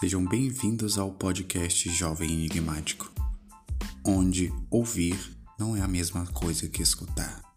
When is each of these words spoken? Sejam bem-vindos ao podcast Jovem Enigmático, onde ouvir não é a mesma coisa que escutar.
Sejam 0.00 0.26
bem-vindos 0.26 0.98
ao 0.98 1.12
podcast 1.12 1.88
Jovem 1.88 2.32
Enigmático, 2.32 3.12
onde 4.04 4.52
ouvir 4.68 5.16
não 5.56 5.76
é 5.76 5.80
a 5.82 5.88
mesma 5.88 6.26
coisa 6.26 6.68
que 6.68 6.82
escutar. 6.82 7.53